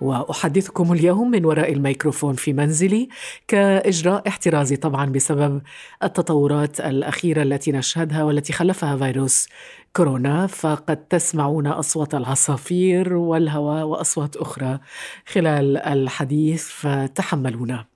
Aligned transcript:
وأحدثكم 0.02 0.94
اليوم 0.94 1.32
من 1.32 1.46
وراء 1.46 1.74
الميكروفون 1.74 2.34
في 2.34 2.54
منزلي 2.54 3.10
كإجراء 3.48 4.28
احترازي 4.28 4.76
طبعا 4.76 5.06
بسبب 5.06 5.62
التطورات 6.04 6.80
الأخيرة 6.80 7.42
التي 7.44 7.72
نشهدها 7.72 8.24
والتي 8.24 8.54
خلفها 8.54 8.98
فيروس 8.98 9.48
كورونا. 9.96 10.48
فقد 10.48 10.98
تسمعون 10.98 11.68
أصوات 11.68 12.16
العصافير 12.16 13.14
والهواء 13.14 13.86
وأصوات 13.86 14.36
أخرى 14.36 14.80
خلال 15.26 15.78
الحديث 15.78 16.68
فتحملونا. 16.68 17.93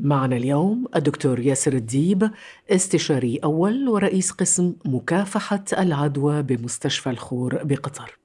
معنا 0.00 0.36
اليوم 0.36 0.84
الدكتور 0.96 1.40
ياسر 1.40 1.72
الديب 1.72 2.30
استشاري 2.70 3.40
أول 3.44 3.88
ورئيس 3.88 4.30
قسم 4.30 4.74
مكافحة 4.84 5.64
العدوى 5.78 6.42
بمستشفى 6.42 7.10
الخور 7.10 7.64
بقطر. 7.64 8.18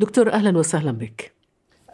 دكتور 0.00 0.32
أهلا 0.32 0.58
وسهلا 0.58 0.92
بك. 0.92 1.32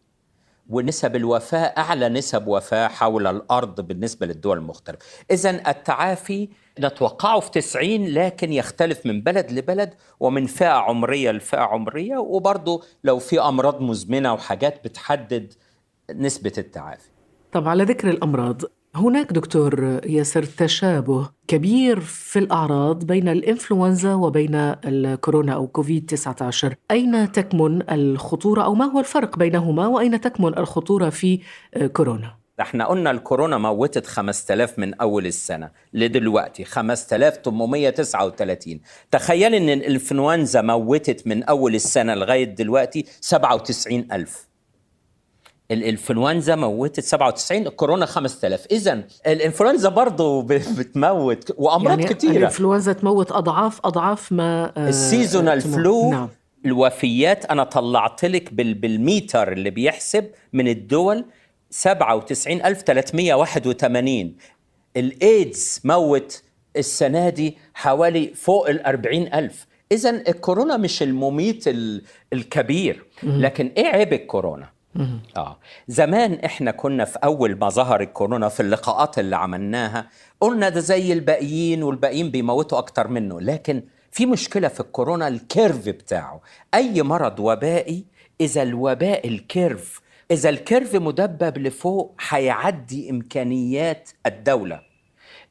ونسب 0.70 1.16
الوفاة 1.16 1.58
أعلى 1.78 2.08
نسب 2.08 2.46
وفاة 2.46 2.88
حول 2.88 3.26
الأرض 3.26 3.80
بالنسبة 3.80 4.26
للدول 4.26 4.58
المختلفة 4.58 4.98
إذا 5.30 5.70
التعافي 5.70 6.48
نتوقعه 6.80 7.40
في 7.40 7.50
90 7.50 8.06
لكن 8.06 8.52
يختلف 8.52 9.06
من 9.06 9.20
بلد 9.22 9.52
لبلد 9.52 9.94
ومن 10.20 10.46
فئة 10.46 10.68
عمرية 10.68 11.30
لفئة 11.30 11.60
عمرية. 11.60 12.18
وبرضه 12.18 12.82
لو 13.04 13.18
في 13.18 13.40
أمراض 13.40 13.80
مزمنة 13.80 14.32
وحاجات 14.32 14.84
بتحدد 14.84 15.52
نسبة 16.14 16.52
التعافي. 16.58 17.08
طب 17.52 17.68
على 17.68 17.84
ذكر 17.84 18.10
الأمراض 18.10 18.62
هناك 18.96 19.32
دكتور 19.32 20.00
ياسر 20.06 20.42
تشابه 20.42 21.30
كبير 21.48 22.00
في 22.00 22.38
الأعراض 22.38 23.04
بين 23.04 23.28
الإنفلونزا 23.28 24.14
وبين 24.14 24.54
الكورونا 24.54 25.52
أو 25.52 25.66
كوفيد 25.66 26.06
19 26.06 26.74
أين 26.90 27.32
تكمن 27.32 27.90
الخطورة 27.90 28.62
أو 28.62 28.74
ما 28.74 28.84
هو 28.84 29.00
الفرق 29.00 29.38
بينهما 29.38 29.86
وأين 29.86 30.20
تكمن 30.20 30.58
الخطورة 30.58 31.10
في 31.10 31.40
كورونا؟ 31.92 32.36
إحنا 32.60 32.86
قلنا 32.86 33.10
الكورونا 33.10 33.58
موتت 33.58 34.06
5000 34.06 34.78
من 34.78 34.94
أول 34.94 35.26
السنة 35.26 35.70
لدلوقتي 35.92 36.64
5839 36.64 38.80
تخيل 39.10 39.54
إن 39.54 39.68
الإنفلونزا 39.68 40.62
موتت 40.62 41.26
من 41.26 41.42
أول 41.42 41.74
السنة 41.74 42.14
لغاية 42.14 42.44
دلوقتي 42.44 43.04
97000 43.20 44.48
الإنفلونزا 45.70 46.54
موتت 46.54 47.00
97 47.00 47.66
الكورونا 47.66 48.06
5000 48.06 48.66
اذا 48.70 49.04
الإنفلونزا 49.26 49.88
برضه 49.88 50.42
بتموت 50.42 51.52
وأمراض 51.56 52.00
يعني 52.00 52.14
كتيرة. 52.14 52.30
الإنفلونزا 52.32 52.92
تموت 52.92 53.32
اضعاف 53.32 53.80
أضعاف 53.84 54.32
ما 54.32 54.72
آه، 54.76 54.88
ال 54.88 54.96
seasonal. 54.96 55.60
flu 55.60 56.10
نعم. 56.10 56.28
الوفيات 56.66 57.44
أنا 57.44 57.64
طلعت 57.64 58.24
لك 58.24 58.54
بال 58.54 58.74
بالميتر 58.74 59.52
اللي 59.52 59.70
بيحسب 59.70 60.26
من 60.52 60.68
الدول 60.68 61.24
97381 61.70 64.34
الإيدز 64.96 65.80
موت 65.84 66.42
السنة 66.76 67.28
دي 67.28 67.58
حوالي 67.74 68.34
فوق 68.34 68.68
ال 68.68 68.86
40000 68.86 69.66
اذا 69.92 70.10
الكورونا 70.10 70.76
مش 70.76 71.02
المميت 71.02 71.68
ال- 71.68 72.02
الكبير 72.32 73.04
لكن 73.22 73.72
إيه 73.76 73.86
عيب 73.86 74.12
الكورونا؟ 74.12 74.73
آه. 75.36 75.58
زمان 75.88 76.32
إحنا 76.34 76.70
كنا 76.70 77.04
في 77.04 77.18
أول 77.24 77.58
ما 77.58 77.68
ظهر 77.68 78.00
الكورونا 78.00 78.48
في 78.48 78.60
اللقاءات 78.60 79.18
اللي 79.18 79.36
عملناها 79.36 80.08
قلنا 80.40 80.68
ده 80.68 80.80
زي 80.80 81.12
الباقيين 81.12 81.82
والباقيين 81.82 82.30
بيموتوا 82.30 82.78
أكتر 82.78 83.08
منه 83.08 83.40
لكن 83.40 83.82
في 84.10 84.26
مشكلة 84.26 84.68
في 84.68 84.80
الكورونا 84.80 85.28
ال 85.28 85.38
curve 85.38 85.88
بتاعه. 85.88 86.40
أي 86.74 87.02
مرض 87.02 87.40
وبائي 87.40 88.04
إذا 88.40 88.62
الوباء 88.62 89.28
ال 89.28 89.40
curve 89.40 90.00
إذا 90.30 90.48
ال 90.48 90.56
curve 90.56 90.94
مدبب 90.94 91.58
لفوق 91.58 92.14
هيعدي 92.28 93.10
إمكانيات 93.10 94.10
الدولة. 94.26 94.80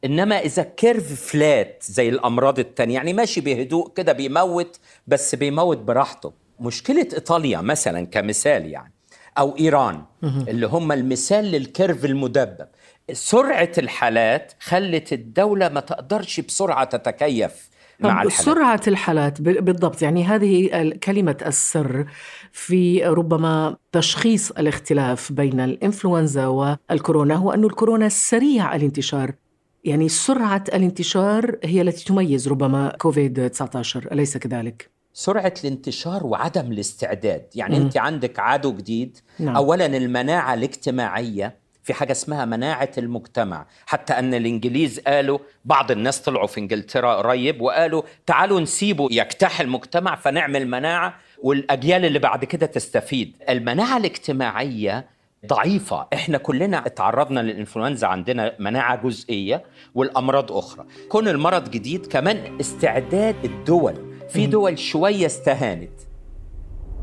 إنما 0.05 0.39
إذا 0.39 0.63
curve 0.63 1.31
flat 1.31 1.83
زي 1.87 2.09
الأمراض 2.09 2.59
التانية 2.59 2.93
يعني 2.95 3.13
ماشي 3.13 3.41
بهدوء 3.41 3.93
كده 3.93 4.13
بيموت 4.13 4.79
بس 5.07 5.35
بيموت 5.35 5.77
براحته. 5.77 6.33
مشكلة 6.59 7.07
إيطاليا 7.13 7.61
مثلا 7.61 8.05
كمثال 8.05 8.65
يعني. 8.65 8.92
أو 9.37 9.57
إيران 9.57 10.01
اللي 10.23 10.67
هم 10.67 10.91
المثال 10.91 11.45
للكيرف 11.45 12.05
المدبب. 12.05 12.67
سرعة 13.13 13.71
الحالات 13.77 14.53
خلت 14.59 15.13
الدولة 15.13 15.69
ما 15.69 15.79
تقدرش 15.79 16.39
بسرعة 16.39 16.83
تتكيف 16.83 17.69
مع 17.99 18.23
الحالات. 18.23 18.45
سرعة 18.45 18.81
الحالات 18.87 19.41
بالضبط. 19.41 20.01
يعني 20.01 20.23
هذه 20.23 20.89
كلمة 21.03 21.37
السر 21.45 22.05
في 22.51 23.05
ربما 23.05 23.75
تشخيص 23.91 24.51
الاختلاف 24.51 25.31
بين 25.31 25.59
الإنفلونزا 25.59 26.47
والكورونا 26.47 27.35
هو 27.35 27.51
أن 27.51 27.63
الكورونا 27.63 28.09
سريع 28.09 28.75
الانتشار. 28.75 29.33
يعني 29.83 30.09
سرعة 30.09 30.63
الانتشار 30.73 31.57
هي 31.63 31.81
التي 31.81 32.05
تميز 32.05 32.47
ربما 32.47 32.95
كوفيد 32.97 33.49
19 33.49 34.11
أليس 34.11 34.37
كذلك؟ 34.37 34.92
سرعة 35.13 35.53
الانتشار 35.63 36.25
وعدم 36.25 36.71
الاستعداد. 36.71 37.45
يعني 37.55 37.79
مم. 37.79 37.85
انت 37.85 37.97
عندك 37.97 38.39
عدو 38.39 38.73
جديد. 38.73 39.17
نعم. 39.39 39.55
اولا 39.55 39.85
المناعة 39.85 40.53
الاجتماعية 40.53 41.55
في 41.83 41.93
حاجة 41.93 42.11
اسمها 42.11 42.45
مناعة 42.45 42.91
المجتمع. 42.97 43.65
حتى 43.85 44.13
أن 44.13 44.33
الإنجليز 44.33 44.99
قالوا 44.99 45.39
بعض 45.65 45.91
الناس 45.91 46.21
طلعوا 46.21 46.47
في 46.47 46.59
إنجلترا 46.59 47.15
قريب 47.15 47.61
وقالوا 47.61 48.01
تعالوا 48.25 48.59
نسيبه 48.59 49.07
يجتاح 49.11 49.61
المجتمع 49.61 50.15
فنعمل 50.15 50.67
مناعة 50.67 51.15
والأجيال 51.43 52.05
اللي 52.05 52.19
بعد 52.19 52.45
كده 52.45 52.65
تستفيد. 52.65 53.37
المناعة 53.49 53.97
الاجتماعية 53.97 55.05
ضعيفة. 55.45 56.07
إحنا 56.13 56.37
كلنا 56.37 56.85
اتعرضنا 56.85 57.39
للإنفلونزا 57.39 58.07
عندنا 58.07 58.53
مناعة 58.59 59.03
جزئية 59.03 59.63
والأمراض 59.95 60.51
أخرى. 60.51 60.85
كون 61.09 61.27
المرض 61.27 61.71
جديد 61.71 62.05
كمان 62.05 62.59
استعداد 62.59 63.35
الدول 63.45 64.12
في 64.29 64.47
دول 64.47 64.79
شوية 64.79 65.25
استهانت. 65.25 65.89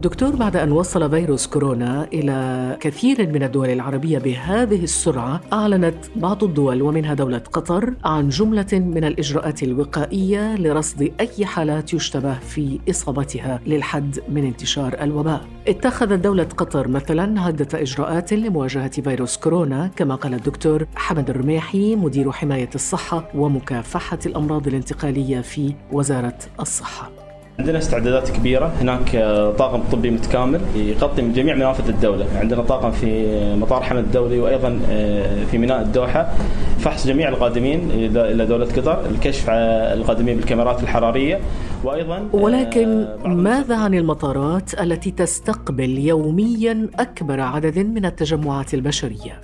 دكتور 0.03 0.37
بعد 0.37 0.57
أن 0.57 0.73
وصل 0.73 1.11
فيروس 1.11 1.47
كورونا 1.47 2.05
إلى 2.13 2.77
كثير 2.81 3.33
من 3.33 3.43
الدول 3.43 3.69
العربية 3.69 4.19
بهذه 4.19 4.83
السرعة 4.83 5.41
أعلنت 5.53 5.95
بعض 6.17 6.45
الدول 6.45 6.83
ومنها 6.83 7.15
دولة 7.15 7.39
قطر 7.39 7.95
عن 8.05 8.29
جملة 8.29 8.67
من 8.73 9.05
الإجراءات 9.05 9.63
الوقائية 9.63 10.57
لرصد 10.57 11.13
أي 11.21 11.47
حالات 11.47 11.95
يشتبه 11.95 12.39
في 12.39 12.81
إصابتها 12.91 13.61
للحد 13.67 14.19
من 14.29 14.45
انتشار 14.45 14.97
الوباء. 15.03 15.45
اتخذت 15.69 16.13
دولة 16.13 16.49
قطر 16.57 16.89
مثلا 16.89 17.41
عدة 17.41 17.69
إجراءات 17.75 18.33
لمواجهة 18.33 19.03
فيروس 19.03 19.37
كورونا 19.37 19.91
كما 19.97 20.15
قال 20.15 20.35
الدكتور 20.35 20.87
حمد 20.95 21.31
الرميحي 21.31 21.97
مدير 21.97 22.33
حماية 22.33 22.71
الصحة 22.75 23.29
ومكافحة 23.35 24.19
الأمراض 24.27 24.67
الانتقالية 24.67 25.41
في 25.41 25.75
وزارة 25.93 26.39
الصحة. 26.61 27.30
عندنا 27.59 27.79
استعدادات 27.79 28.31
كبيرة. 28.31 28.73
هناك 28.81 29.17
آه، 29.17 29.53
طاقم 29.53 29.83
طبي 29.93 30.11
متكامل 30.11 30.61
يغطي 30.75 31.23
من 31.23 31.33
جميع 31.33 31.55
منافذ 31.55 31.89
الدولة. 31.89 32.27
عندنا 32.37 32.63
طاقم 32.63 32.91
في 32.91 33.31
مطار 33.55 33.83
حمد 33.83 34.05
الدولي 34.05 34.41
وأيضا 34.41 34.81
آه، 34.91 35.45
في 35.45 35.59
ميناء 35.59 35.83
الدوحة. 35.83 36.33
فحص 36.79 37.07
جميع 37.07 37.29
القادمين 37.29 37.91
إلى 38.15 38.47
دولة 38.47 38.65
قطر. 38.65 39.07
الكشف 39.11 39.51
على 39.51 39.95
القادمين 39.95 40.37
بالكاميرات 40.37 40.83
الحرارية. 40.83 41.41
وأيضا 41.85 42.17
آه، 42.17 42.37
ولكن 42.37 43.09
ماذا 43.25 43.77
عن 43.77 43.95
المطارات 43.95 44.81
التي 44.81 45.11
تستقبل 45.11 45.99
يوميا 45.99 46.89
أكبر 46.99 47.41
عدد 47.41 47.79
من 47.79 48.05
التجمعات 48.05 48.75
البشرية؟ 48.75 49.41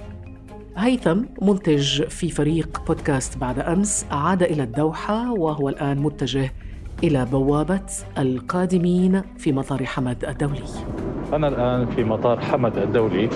هيثم 0.77 1.23
منتج 1.43 2.03
في 2.03 2.31
فريق 2.31 2.83
بودكاست 2.87 3.39
بعد 3.39 3.59
أمس 3.59 4.07
عاد 4.11 4.43
إلى 4.43 4.63
الدوحة 4.63 5.33
وهو 5.33 5.69
الآن 5.69 5.99
متجه 5.99 6.53
إلى 7.05 7.25
بوابة 7.25 7.81
القادمين 8.19 9.23
في 9.39 9.53
مطار 9.53 9.85
حمد 9.85 10.25
الدولي. 10.25 10.63
أنا 11.33 11.49
الآن 11.49 11.87
في 11.87 12.05
مطار 12.05 12.41
حمد 12.41 12.79
الدولي. 12.79 13.29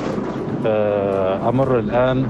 آه، 0.66 1.48
أمر 1.48 1.78
الآن 1.78 2.26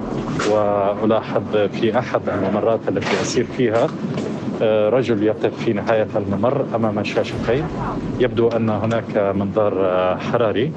وألاحظ 0.50 1.56
في 1.56 1.99
أحد 1.99 2.21
الممرات 2.29 2.81
التي 2.88 3.21
أسير 3.23 3.44
فيها 3.44 3.87
آه، 4.62 4.88
رجل 4.88 5.23
يقف 5.23 5.65
في 5.65 5.73
نهاية 5.73 6.06
الممر 6.17 6.67
أمام 6.75 6.99
الشاشتين 6.99 7.65
يبدو 8.21 8.49
أن 8.49 8.71
هناك 8.71 9.35
منظار 9.37 9.87
آه، 9.87 10.17
حراري. 10.17 10.73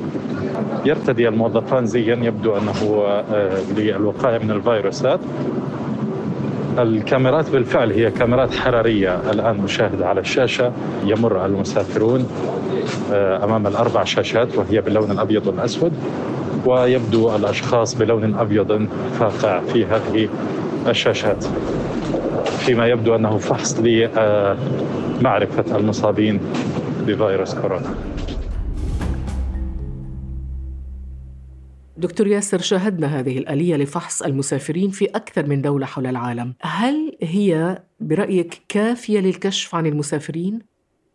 يرتدي 0.85 1.27
الموظفان 1.27 1.85
زيا 1.85 2.15
يبدو 2.15 2.57
أنه 2.57 2.73
للوقاية 3.77 4.37
من 4.37 4.51
الفيروسات. 4.51 5.19
الكاميرات 6.79 7.49
بالفعل 7.49 7.91
هي 7.91 8.11
كاميرات 8.11 8.53
حرارية. 8.55 9.31
الآن 9.31 9.57
مشاهدة 9.57 10.07
على 10.07 10.19
الشاشة 10.19 10.71
يمر 11.05 11.45
المسافرون 11.45 12.27
آه، 13.13 13.43
أمام 13.43 13.67
الأربع 13.67 14.03
شاشات 14.03 14.57
وهي 14.57 14.81
باللون 14.81 15.11
الأبيض 15.11 15.47
والأسود 15.47 15.93
ويبدو 16.65 17.35
الأشخاص 17.35 17.95
بلون 17.95 18.35
أبيض 18.35 18.87
فاقع 19.19 19.61
في 19.61 19.85
هذه 19.85 20.29
الشاشات. 20.87 21.45
فيما 22.59 22.87
يبدو 22.87 23.15
أنه 23.15 23.37
فحص 23.37 23.79
لمعرفة 23.79 25.77
المصابين 25.77 26.39
بفيروس 27.07 27.55
كورونا. 27.55 27.95
دكتور 32.03 32.27
ياسر 32.27 32.61
شاهدنا 32.61 33.19
هذه 33.19 33.37
الآلية 33.37 33.75
لفحص 33.75 34.21
المسافرين 34.21 34.89
في 34.89 35.05
أكثر 35.05 35.45
من 35.45 35.61
دولة 35.61 35.85
حول 35.85 36.07
العالم. 36.07 36.55
هل 36.61 37.17
هي 37.21 37.83
برأيك 37.99 38.61
كافية 38.69 39.19
للكشف 39.19 39.75
عن 39.75 39.85
المسافرين؟ 39.85 40.59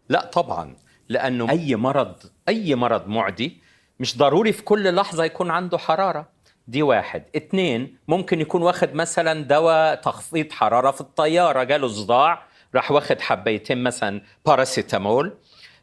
لا 0.08 0.24
طبعا 0.24 0.76
لأنه 1.08 1.50
أي 1.50 1.76
مرض 1.76 2.14
أي 2.48 2.74
مرض 2.74 3.08
معدي 3.08 3.62
مش 4.00 4.18
ضروري 4.18 4.52
في 4.52 4.62
كل 4.62 4.94
لحظة 4.94 5.24
يكون 5.24 5.50
عنده 5.50 5.78
حرارة. 5.78 6.28
دي 6.68 6.82
واحد. 6.82 7.24
اتنين 7.34 7.96
ممكن 8.08 8.40
يكون 8.40 8.62
واخد 8.62 8.94
مثلا 8.94 9.42
دواء 9.44 9.94
تخفيض 9.94 10.52
حرارة 10.52 10.90
في 10.90 11.00
الطيارة. 11.00 11.64
جاله 11.64 11.88
صداع 11.88 12.42
راح 12.74 12.90
واخد 12.90 13.20
حبيتين 13.20 13.82
مثلا 13.82 14.22
باراسيتامول 14.46 15.32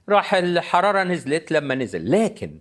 راح 0.10 0.34
الحرارة 0.34 1.04
نزلت 1.04 1.52
لما 1.52 1.76
نزل. 1.76 2.12
لكن 2.12 2.60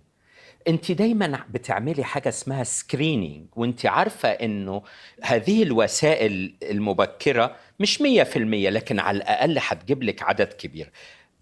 انت 0.67 0.91
دايما 0.91 1.39
بتعملي 1.49 2.03
حاجة 2.03 2.29
اسمها 2.29 2.63
screening 2.63 3.45
وانت 3.55 3.85
عارفة 3.85 4.29
انه 4.29 4.81
هذه 5.23 5.63
الوسائل 5.63 6.55
المبكرة 6.63 7.55
مش 7.79 7.97
100% 7.97 8.37
لكن 8.37 8.99
على 8.99 9.17
الأقل 9.17 9.57
هتجيب 9.61 10.03
لك 10.03 10.23
عدد 10.23 10.53
كبير. 10.53 10.91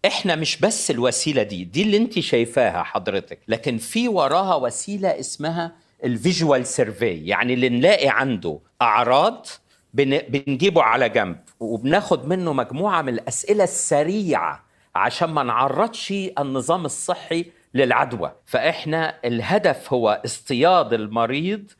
إحنا 0.05 0.35
مش 0.35 0.57
بس 0.59 0.91
الوسيلة 0.91 1.43
دي 1.43 1.63
دي 1.63 1.81
اللي 1.81 1.97
انت 1.97 2.19
شايفاها 2.19 2.83
حضرتك 2.83 3.39
لكن 3.47 3.77
في 3.77 4.07
وراها 4.07 4.55
وسيلة 4.55 5.19
اسمها 5.19 5.75
ال 6.03 6.12
visual 6.12 6.65
survey 6.67 7.25
يعني 7.25 7.53
اللي 7.53 7.69
نلاقي 7.69 8.07
عنده 8.09 8.59
أعراض 8.81 9.47
بن- 9.93 10.21
بنجيبه 10.29 10.81
على 10.83 11.09
جنب 11.09 11.37
وبناخد 11.59 12.27
منه 12.27 12.53
مجموعة 12.53 13.01
من 13.01 13.09
الأسئلة 13.13 13.63
السريعة 13.63 14.63
عشان 14.95 15.29
ما 15.29 15.43
نعرضش 15.43 16.13
النظام 16.39 16.85
الصحي 16.85 17.45
للعدوى. 17.73 18.31
فإحنا 18.45 19.15
الهدف 19.25 19.93
هو 19.93 20.21
اصطياد 20.25 20.93
المريض 20.93 21.71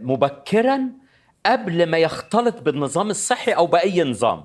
مبكرا 0.00 0.80
قبل 1.46 1.86
ما 1.86 1.98
يختلط 1.98 2.60
بالنظام 2.62 3.10
الصحي 3.10 3.52
أو 3.52 3.66
بأي 3.66 4.02
نظام. 4.02 4.44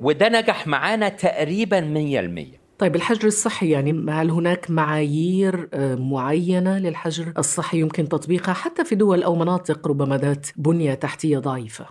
وده 0.00 0.28
نجح 0.28 0.66
معانا 0.66 1.08
تقريبا 1.08 1.80
100% 1.80 2.62
طيب 2.78 2.96
الحجر 2.96 3.26
الصحي 3.26 3.70
يعني 3.70 4.06
هل 4.10 4.30
هناك 4.30 4.70
معايير 4.70 5.68
آه، 5.74 5.94
معينة 5.94 6.78
للحجر 6.78 7.32
الصحي 7.38 7.80
يمكن 7.80 8.08
تطبيقها؟ 8.08 8.52
حتى 8.52 8.84
في 8.84 8.94
دول 8.94 9.22
أو 9.22 9.34
مناطق 9.34 9.88
ربما 9.88 10.16
ذات 10.16 10.46
بنية 10.56 10.94
تحتية 10.94 11.38
ضعيفة. 11.38 11.86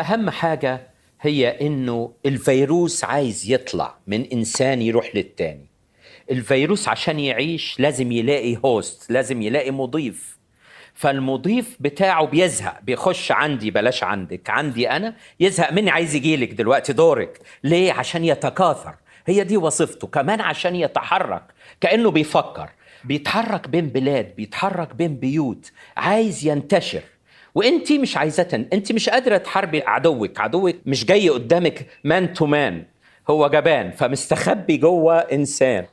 أهم 0.00 0.30
حاجة 0.30 0.88
هي 1.20 1.66
إنه 1.66 2.12
الفيروس 2.26 3.04
عايز 3.04 3.50
يطلع 3.50 3.98
من 4.06 4.24
إنسان 4.32 4.82
يروح 4.82 5.16
للتاني. 5.16 5.71
الفيروس 6.32 6.88
عشان 6.88 7.20
يعيش 7.20 7.80
لازم 7.80 8.12
يلاقي 8.12 8.56
هوست 8.64 9.10
لازم 9.12 9.42
يلاقي 9.42 9.70
مضيف. 9.70 10.38
فالمضيف 10.94 11.76
بتاعه 11.80 12.26
بيزهق 12.26 12.78
بيخش 12.82 13.32
عندي 13.32 13.70
بلاش 13.70 14.04
عندك 14.04 14.50
عندي 14.50 14.90
أنا 14.90 15.14
يزهق 15.40 15.72
مني 15.72 15.90
عايز 15.90 16.14
يجيلك 16.14 16.52
دلوقتي 16.52 16.92
دورك. 16.92 17.38
ليه؟ 17.64 17.92
عشان 17.92 18.24
يتكاثر. 18.24 18.94
هي 19.26 19.44
دي 19.44 19.56
وظيفته 19.56 20.06
كمان 20.06 20.40
عشان 20.40 20.76
يتحرك 20.76 21.42
كأنه 21.80 22.10
بيفكر. 22.10 22.68
بيتحرك 23.04 23.68
بين 23.68 23.86
بلاد 23.88 24.36
بيتحرك 24.36 24.94
بين 24.94 25.16
بيوت 25.16 25.72
عايز 25.96 26.46
ينتشر. 26.46 27.02
وأنت 27.54 27.92
مش 27.92 28.16
عايزة 28.16 28.42
تن- 28.42 28.68
أنت 28.72 28.92
مش 28.92 29.08
قادرة 29.08 29.36
تحاربي 29.36 29.82
عدوك. 29.86 30.40
عدوك 30.40 30.74
مش 30.86 31.04
جاي 31.04 31.28
قدامك 31.28 31.86
man 32.04 32.32
to 32.34 32.46
man 32.46 32.84
هو 33.30 33.48
جبان. 33.48 33.90
فمستخبي 33.90 34.76
جوه 34.76 35.18
إنسان. 35.18 35.84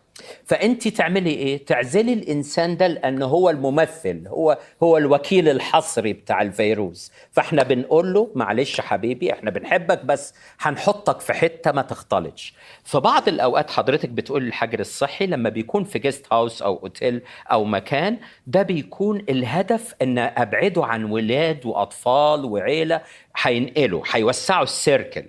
فأنت 0.45 0.87
تعملي 0.87 1.29
إيه؟ 1.29 1.65
تعزلي 1.65 2.13
الإنسان 2.13 2.77
ده 2.77 2.87
لأنه 2.87 3.25
هو 3.25 3.49
الممثل 3.49 4.27
هو 4.27 4.57
هو 4.83 4.97
الوكيل 4.97 5.49
الحصري 5.49 6.13
بتاع 6.13 6.41
الفيروس 6.41 7.11
فإحنا 7.31 7.63
بنقول 7.63 8.13
له 8.13 8.31
معلش 8.35 8.81
حبيبي 8.81 9.33
إحنا 9.33 9.51
بنحبك 9.51 10.05
بس 10.05 10.33
هنحطك 10.59 11.19
في 11.19 11.33
حتة 11.33 11.71
ما 11.71 11.81
تختلطش. 11.81 12.53
في 12.83 12.99
بعض 12.99 13.27
الأوقات 13.27 13.71
حضرتك 13.71 14.09
بتقول 14.09 14.47
الحجر 14.47 14.79
الصحي 14.79 15.27
لما 15.27 15.49
بيكون 15.49 15.83
في 15.83 15.99
guest 15.99 16.25
house 16.33 16.61
أو 16.61 16.75
اوتيل 16.83 17.21
أو 17.51 17.63
مكان 17.65 18.17
ده 18.47 18.61
بيكون 18.61 19.19
الهدف 19.29 19.95
إن 20.01 20.17
أبعده 20.17 20.85
عن 20.85 21.03
ولاد 21.03 21.65
وأطفال 21.65 22.45
وعيلة 22.45 23.01
هينقلوا 23.41 24.03
هيوسعوا 24.11 24.63
ال 24.63 24.72
circle 24.72 25.23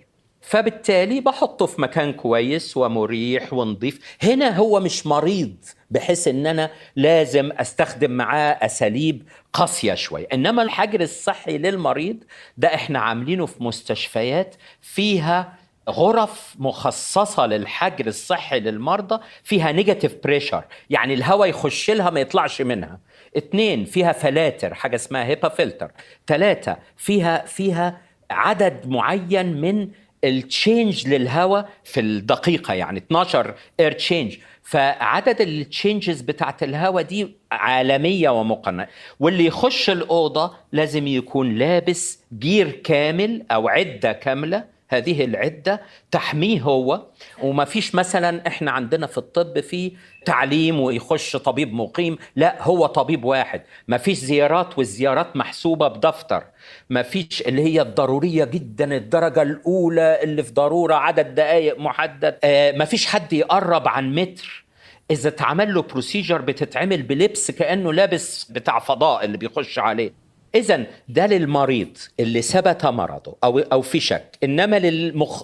فبالتالي 0.50 1.20
بحطه 1.20 1.66
في 1.66 1.80
مكان 1.80 2.12
كويس 2.12 2.76
ومريح 2.76 3.52
ونظيف 3.52 4.16
هنا 4.22 4.56
هو 4.56 4.80
مش 4.80 5.06
مريض 5.06 5.54
بحيث 5.90 6.28
إن 6.28 6.46
أنا 6.46 6.70
لازم 6.96 7.52
أستخدم 7.52 8.10
معاه 8.10 8.52
أساليب 8.52 9.22
قاسية 9.52 9.94
شوي 9.94 10.24
إنما 10.24 10.62
الحجر 10.62 11.00
الصحي 11.00 11.58
للمريض 11.58 12.16
ده 12.56 12.74
إحنا 12.74 12.98
عاملينه 12.98 13.46
في 13.46 13.64
مستشفيات 13.64 14.54
فيها 14.80 15.52
غرف 15.90 16.54
مخصصة 16.58 17.46
للحجر 17.46 18.06
الصحي 18.06 18.60
للمرضى 18.60 19.20
فيها 19.42 19.72
negative 19.72 20.14
pressure 20.24 20.64
يعني 20.90 21.14
الهواء 21.14 21.48
يخش 21.48 21.90
لها 21.90 22.10
ما 22.10 22.20
يطلعش 22.20 22.62
منها. 22.62 22.98
اتنين 23.36 23.84
فيها 23.84 24.12
فلاتر 24.12 24.74
حاجة 24.74 24.94
اسمها 24.96 25.24
HEPA 25.24 25.48
filter. 25.48 25.90
ثلاثة 26.26 26.76
فيها 26.96 27.44
فيها 27.46 28.00
عدد 28.30 28.86
معين 28.88 29.60
من 29.60 29.88
ال 30.24 30.36
change 30.36 31.08
للهواء 31.08 31.68
في 31.84 32.00
الدقيقة 32.00 32.74
يعني 32.74 32.98
12 32.98 33.54
air 33.80 33.92
change 33.92 34.36
فعدد 34.62 35.40
ال 35.40 35.50
changes 35.50 36.20
بتاعت 36.20 36.62
الهواء 36.62 37.02
دي 37.02 37.28
عالمية 37.52 38.28
ومقننة 38.30 38.86
واللي 39.20 39.44
يخش 39.46 39.90
الأوضة 39.90 40.54
لازم 40.72 41.06
يكون 41.06 41.54
لابس 41.54 42.18
gear 42.38 42.70
كامل 42.70 43.42
أو 43.50 43.68
عدة 43.68 44.12
كاملة 44.12 44.64
هذه 44.90 45.24
العدة 45.24 45.80
تحميه 46.10 46.60
هو. 46.60 47.06
وما 47.42 47.64
فيش 47.64 47.94
مثلا 47.94 48.46
إحنا 48.46 48.70
عندنا 48.70 49.06
في 49.06 49.18
الطب 49.18 49.60
في 49.60 49.92
تعليم 50.24 50.80
ويخش 50.80 51.36
طبيب 51.36 51.72
مقيم 51.72 52.18
لا 52.36 52.62
هو 52.62 52.86
طبيب 52.86 53.24
واحد. 53.24 53.62
ما 53.88 53.98
فيش 53.98 54.18
زيارات 54.18 54.78
والزيارات 54.78 55.36
محسوبة 55.36 55.88
بدفتر. 55.88 56.44
ما 56.90 57.02
فيش 57.02 57.42
اللي 57.42 57.62
هي 57.62 57.80
الضرورية 57.82 58.44
جدا 58.44 58.96
الدرجة 58.96 59.42
الأولى 59.42 60.22
اللي 60.22 60.42
في 60.42 60.52
ضرورة 60.52 60.94
عدد 60.94 61.34
دقائق 61.34 61.78
محدد. 61.78 62.38
آه 62.44 62.72
ما 62.72 62.84
فيش 62.84 63.06
حد 63.06 63.32
يقرب 63.32 63.88
عن 63.88 64.14
متر. 64.14 64.64
إذا 65.10 65.28
اتعمل 65.28 65.74
له 65.74 65.82
بروسيجر 65.82 66.40
بتتعمل 66.40 67.02
بلبس 67.02 67.50
كأنه 67.50 67.92
لابس 67.92 68.44
بتاع 68.44 68.78
فضاء 68.78 69.24
اللي 69.24 69.38
بيخش 69.38 69.78
عليه. 69.78 70.19
إذا 70.54 70.86
ده 71.08 71.26
للمريض 71.26 71.98
اللي 72.20 72.42
ثبت 72.42 72.86
مرضه 72.86 73.36
أو 73.44 73.58
أو 73.58 73.82
في 73.82 74.00
شك، 74.00 74.38
إنما 74.44 74.78
للمخ... 74.78 75.42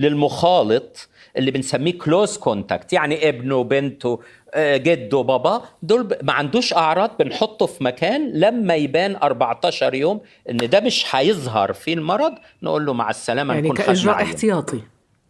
للمخالط 0.00 1.08
اللي 1.36 1.50
بنسميه 1.50 1.98
close 1.98 2.36
contact 2.36 2.92
يعني 2.92 3.28
ابنه 3.28 3.64
بنته 3.64 4.20
جده 4.56 5.20
بابا 5.20 5.62
دول 5.82 6.16
ما 6.22 6.32
عندوش 6.32 6.72
أعراض 6.72 7.10
بنحطه 7.18 7.66
في 7.66 7.84
مكان 7.84 8.32
لما 8.32 8.74
يبان 8.74 9.16
14 9.16 9.94
يوم 9.94 10.20
إن 10.50 10.56
ده 10.56 10.80
مش 10.80 11.14
هيظهر 11.14 11.72
فيه 11.72 11.94
المرض 11.94 12.34
نقول 12.62 12.86
له 12.86 12.92
مع 12.92 13.10
السلامة 13.10 13.54
يعني 13.54 13.70
كإجراء 13.70 14.22
احتياطي. 14.22 14.80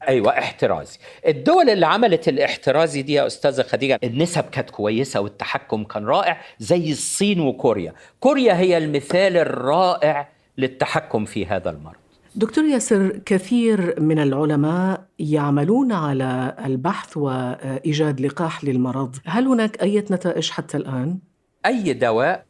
أيوه 0.08 0.38
احترازي. 0.38 0.98
الدول 1.26 1.70
اللي 1.70 1.86
عملت 1.86 2.28
الاحترازي 2.28 3.02
دي 3.02 3.12
يا 3.12 3.26
أستاذة 3.26 3.62
خديجة 3.62 3.98
النسب 4.04 4.44
كانت 4.44 4.70
كويسة 4.70 5.20
والتحكم 5.20 5.84
كان 5.84 6.06
رائع 6.06 6.40
زي 6.58 6.92
الصين 6.92 7.40
وكوريا. 7.40 7.92
كوريا 8.20 8.54
هي 8.54 8.78
المثال 8.78 9.36
الرائع 9.36 10.28
للتحكم 10.58 11.24
في 11.24 11.46
هذا 11.46 11.70
المرض. 11.70 11.96
دكتور 12.34 12.64
ياسر 12.64 13.20
كثير 13.26 14.00
من 14.00 14.18
العلماء 14.18 15.04
يعملون 15.18 15.92
على 15.92 16.56
البحث 16.64 17.16
وإيجاد 17.16 18.20
لقاح 18.20 18.64
للمرض. 18.64 19.16
هل 19.24 19.46
هناك 19.46 19.82
أي 19.82 19.98
نتائج 19.98 20.50
حتى 20.50 20.76
الآن؟ 20.76 21.18
أي 21.66 21.92
دواء 21.92 22.44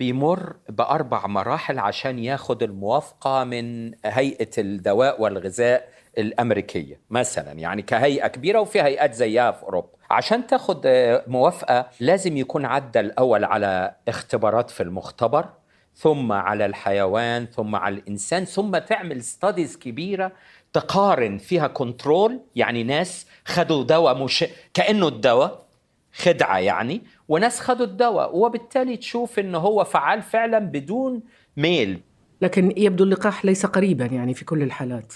بيمر 0.00 0.56
بأربع 0.68 1.26
مراحل 1.26 1.78
عشان 1.78 2.18
ياخد 2.18 2.62
الموافقة 2.62 3.44
من 3.44 3.92
هيئة 4.04 4.50
الدواء 4.58 5.22
والغذاء 5.22 5.88
الأمريكية 6.18 7.00
مثلا 7.10 7.52
يعني 7.52 7.82
كهيئة 7.82 8.26
كبيرة 8.28 8.60
وفي 8.60 8.82
هيئات 8.82 9.14
زيها 9.14 9.50
في 9.52 9.62
أوروبا. 9.62 9.88
عشان 10.10 10.46
تاخد 10.46 10.80
موافقة 11.26 11.86
لازم 12.00 12.36
يكون 12.36 12.64
عدى 12.64 13.00
الأول 13.00 13.44
على 13.44 13.94
اختبارات 14.08 14.70
في 14.70 14.82
المختبر 14.82 15.48
ثم 15.94 16.32
على 16.32 16.66
الحيوان 16.66 17.46
ثم 17.46 17.76
على 17.76 17.94
الإنسان 17.94 18.44
ثم 18.44 18.78
تعمل 18.78 19.22
studies 19.22 19.76
كبيرة 19.76 20.32
تقارن 20.72 21.38
فيها 21.38 21.66
control 21.66 22.40
يعني 22.56 22.82
ناس 22.82 23.26
خدوا 23.44 23.84
دواء 23.84 24.24
مش 24.24 24.44
كأنه 24.74 25.08
الدواء 25.08 25.70
خدعة 26.12 26.58
يعني 26.58 27.02
وناس 27.30 27.60
خدوا 27.60 27.86
الدواء 27.86 28.36
وبالتالي 28.36 28.96
تشوف 28.96 29.38
إنه 29.38 29.58
هو 29.58 29.84
فعال 29.84 30.22
فعلا 30.22 30.58
بدون 30.58 31.22
ميل. 31.56 32.00
لكن 32.40 32.72
يبدو 32.76 33.04
اللقاح 33.04 33.44
ليس 33.44 33.66
قريبا 33.66 34.04
يعني 34.04 34.34
في 34.34 34.44
كل 34.44 34.62
الحالات. 34.62 35.14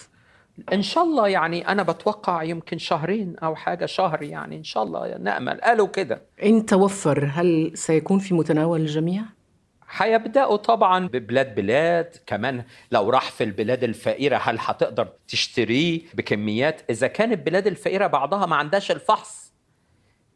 إن 0.73 0.83
شاء 0.83 1.05
الله 1.05 1.29
يعني 1.29 1.69
أنا 1.69 1.83
بتوقع 1.83 2.43
يمكن 2.43 2.79
شهرين 2.79 3.37
أو 3.39 3.55
حاجة 3.55 3.87
شهر 3.87 4.23
يعني 4.23 4.57
إن 4.57 4.65
شاء 4.65 4.83
الله 4.83 5.19
نأمل. 5.19 5.61
قالوا 5.61 5.87
كده. 5.87 6.23
إن 6.43 6.67
توفر 6.67 7.31
هل 7.33 7.73
سيكون 7.75 8.19
في 8.19 8.35
متناول 8.35 8.81
الجميع؟ 8.81 9.23
هيبدأوا 9.97 10.57
طبعا 10.57 11.09
ببلاد 11.09 11.55
بلاد. 11.55 12.17
كمان 12.27 12.65
لو 12.93 13.11
راح 13.11 13.31
في 13.31 13.45
البلاد 13.45 13.85
الفقيرة 13.85 14.37
هل 14.37 14.57
هتقدر 14.61 15.09
تشتريه 15.29 16.01
بكميات؟ 16.15 16.81
إذا 16.91 17.07
كانت 17.07 17.33
البلاد 17.33 17.67
الفقيرة 17.67 18.07
بعضها 18.07 18.47
ما 18.47 18.57
عندهاش 18.57 18.91
الفحص. 18.91 19.44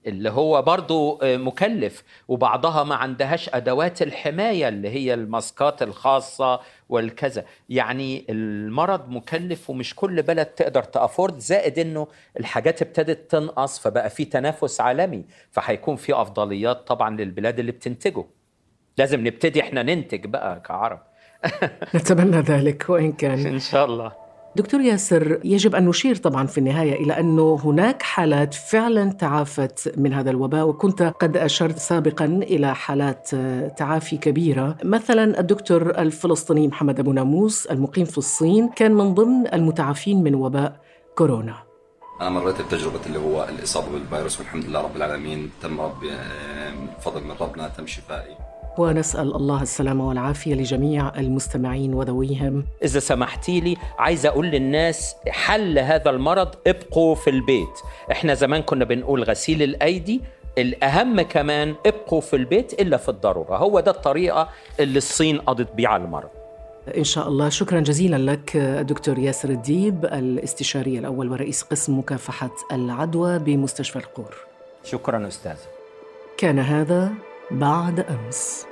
اللي 0.07 0.31
هو 0.31 0.63
برضو 0.63 1.19
مكلف. 1.23 2.03
وبعضها 2.29 2.85
ما 2.85 2.95
عندهاش 2.95 3.51
أدوات 3.55 4.03
الحماية 4.03 4.69
اللي 4.69 4.89
هي 4.89 5.15
الماسكات 5.15 5.83
الخاصة 5.83 6.61
والكذا. 6.89 7.45
يعني 7.69 8.27
المرض 8.31 9.09
مكلف 9.09 9.71
ومش 9.71 9.95
كل 9.95 10.23
بلد 10.23 10.47
تقدر 10.47 10.83
تأفورد 10.83 11.39
زائد 11.39 11.79
إنه 11.79 12.07
الحاجات 12.41 12.83
ابتدت 12.83 13.31
تنقص 13.31 13.79
فبقى 13.79 14.11
في 14.11 14.25
تنافس 14.25 14.81
عالمي. 14.81 15.25
فهيكون 15.51 15.97
في 15.97 16.15
أفضليات 16.15 16.89
طبعا 16.89 17.17
للبلاد 17.17 17.59
اللي 17.59 17.73
بتنتجه. 17.73 18.25
لازم 18.99 19.27
نبتدي 19.27 19.61
إحنا 19.61 19.83
ننتج 19.83 20.27
بقى 20.27 20.61
كعرب. 20.61 21.01
نتمنى 21.95 22.41
ذلك 22.41 22.85
وإن 22.89 23.13
كان. 23.13 23.47
إن 23.47 23.59
شاء 23.59 23.85
الله. 23.85 24.28
دكتور 24.57 24.81
ياسر 24.81 25.41
يجب 25.45 25.75
أن 25.75 25.87
نشير 25.87 26.17
طبعا 26.17 26.47
في 26.47 26.59
النهاية 26.59 27.03
إلى 27.03 27.21
أنه 27.21 27.61
هناك 27.65 28.03
حالات 28.03 28.55
فعلا 28.55 29.13
تعافت 29.13 29.95
من 29.97 30.13
هذا 30.13 30.31
الوباء 30.31 30.69
وكنت 30.69 31.03
قد 31.03 31.37
أشرت 31.37 31.79
سابقا 31.79 32.25
إلى 32.25 32.75
حالات 32.75 33.31
تعافي 33.77 34.17
كبيرة. 34.17 34.77
مثلا 34.85 35.41
الدكتور 35.41 35.91
الفلسطيني 35.91 36.69
محمد 36.69 37.01
أبو 37.01 37.13
ناموس 37.13 37.67
المقيم 37.67 38.05
في 38.05 38.19
الصين 38.19 38.69
كان 38.69 38.95
من 38.95 39.15
ضمن 39.15 39.55
المتعافين 39.55 40.23
من 40.23 40.35
وباء 40.35 40.81
كورونا. 41.15 41.55
أنا 42.21 42.31
مريت 42.31 42.63
بتجربة 42.63 43.01
اللي 43.07 43.19
هو 43.19 43.49
الإصابة 43.49 43.93
بالفيروس 43.93 44.39
والحمد 44.39 44.65
لله 44.65 44.81
رب 44.81 44.97
العالمين 44.97 45.51
تم 45.63 45.81
رب 45.81 46.05
بفضل 46.99 47.25
من 47.25 47.35
ربنا 47.41 47.69
تم 47.69 47.87
شفائي. 47.87 48.37
ونسأل 48.79 49.37
الله 49.37 49.63
السلامة 49.63 50.09
والعافية 50.09 50.55
لجميع 50.55 51.19
المستمعين 51.19 51.95
وذويهم. 51.95 52.65
إذا 52.85 53.01
سمحتي 53.01 53.61
لي 53.61 53.77
عايز 53.99 54.27
أقول 54.27 54.47
للناس 54.47 55.17
حل 55.29 55.79
هذا 55.79 56.11
المرض 56.11 56.49
ابقوا 56.67 57.15
في 57.15 57.31
البيت. 57.31 57.79
إحنا 58.11 58.35
زمان 58.35 58.63
كنا 58.63 58.85
بنقول 58.85 59.23
غسيل 59.23 59.63
الأيدي 59.63 60.21
الأهم 60.59 61.21
كمان 61.21 61.75
ابقوا 61.87 62.21
في 62.21 62.37
البيت 62.37 62.81
إلا 62.81 62.97
في 62.97 63.09
الضرورة. 63.09 63.57
هو 63.57 63.81
ده 63.81 63.91
الطريقة 63.91 64.49
اللي 64.81 64.99
الصين 64.99 65.39
قضت 65.39 65.73
بيه 65.73 65.89
على 65.89 66.05
المرض. 66.05 66.29
إن 66.97 67.05
شاء 67.05 67.29
الله. 67.29 67.49
شكرا 67.49 67.81
جزيلا 67.81 68.33
لك 68.33 68.57
الدكتور 68.57 69.19
ياسر 69.19 69.49
الديب 69.49 70.05
الاستشاري 70.05 70.99
الأول 70.99 71.31
ورئيس 71.31 71.63
قسم 71.63 71.99
مكافحة 71.99 72.55
العدوى 72.73 73.39
بمستشفى 73.39 73.97
القور. 73.97 74.35
شكرا 74.85 75.29
أستاذ 75.29 75.57
كان 76.39 76.59
هذا 76.59 77.13
بعد 77.51 78.01
أمس. 78.01 78.67